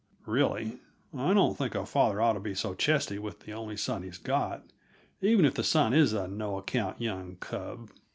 [0.25, 0.79] Really,
[1.15, 4.17] I don't think a father ought to be so chesty with the only son he's
[4.17, 4.63] got,
[5.21, 7.91] even if the son is a no account young cub.